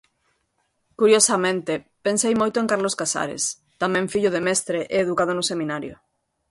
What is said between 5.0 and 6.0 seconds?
educado no seminario.